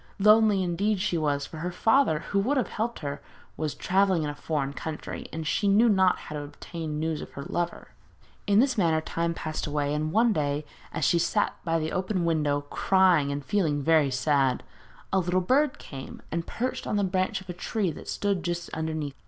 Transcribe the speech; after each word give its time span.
Lonely, 0.17 0.63
indeed, 0.63 0.99
she 0.99 1.15
was, 1.15 1.45
for 1.45 1.57
her 1.57 1.69
father, 1.71 2.21
who 2.31 2.39
would 2.39 2.57
have 2.57 2.69
helped 2.69 3.01
her, 3.01 3.21
was 3.55 3.75
travelling 3.75 4.23
in 4.23 4.31
a 4.31 4.33
foreign 4.35 4.73
country, 4.73 5.27
and 5.31 5.45
she 5.45 5.67
knew 5.67 5.87
not 5.87 6.17
how 6.17 6.35
to 6.35 6.41
obtain 6.41 6.99
news 6.99 7.21
of 7.21 7.29
her 7.33 7.43
lover. 7.43 7.89
In 8.47 8.57
this 8.59 8.79
manner 8.79 8.99
time 8.99 9.35
passed 9.35 9.67
away, 9.67 9.93
and 9.93 10.11
one 10.11 10.33
day, 10.33 10.65
as 10.91 11.05
she 11.05 11.19
sat 11.19 11.55
by 11.63 11.77
the 11.77 11.91
open 11.91 12.25
window 12.25 12.61
crying 12.61 13.31
and 13.31 13.45
feeling 13.45 13.83
very 13.83 14.09
sad, 14.09 14.63
a 15.13 15.19
little 15.19 15.39
bird 15.39 15.77
came 15.77 16.23
and 16.31 16.47
perched 16.47 16.87
on 16.87 16.95
the 16.95 17.03
branch 17.03 17.39
of 17.39 17.47
a 17.47 17.53
tree 17.53 17.91
that 17.91 18.09
stood 18.09 18.41
just 18.41 18.71
underneath. 18.71 19.13